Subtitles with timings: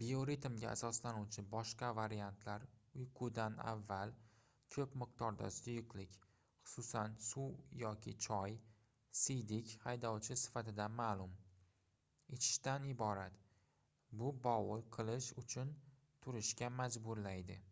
[0.00, 2.66] bioritmga asoslanuvchi boshqa variantlar
[3.04, 4.12] uyqudan avval
[4.76, 6.14] ko'p miqdorda suyuqlik
[6.68, 8.54] xususan suv yoki choy
[9.22, 11.34] siydik haydovchi sifatida ma'lum
[12.38, 13.42] ichishdan iborat
[14.22, 15.74] bu bovul qilish uchun
[16.28, 17.62] turishga majburlaydi